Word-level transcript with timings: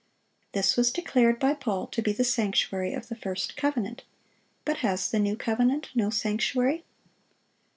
This 0.53 0.75
was 0.75 0.89
declared 0.91 1.37
by 1.37 1.53
Paul 1.53 1.85
to 1.85 2.01
be 2.01 2.11
the 2.11 2.23
sanctuary 2.23 2.95
of 2.95 3.07
the 3.07 3.15
first 3.15 3.55
covenant. 3.55 4.03
But 4.65 4.77
has 4.77 5.11
the 5.11 5.19
new 5.19 5.35
covenant 5.37 5.91
no 5.93 6.09
sanctuary? 6.09 6.83